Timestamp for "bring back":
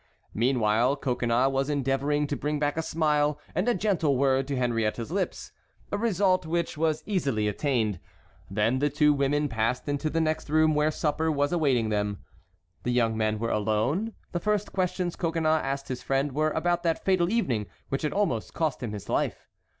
2.35-2.75